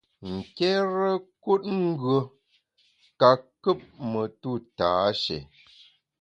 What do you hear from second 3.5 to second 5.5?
kùp metu tâshé.